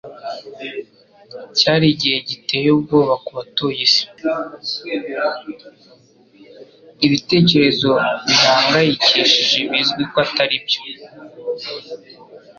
[7.05, 7.91] Ibitekerezo
[8.25, 10.81] bihangayikishije bizwi ko atari byo.”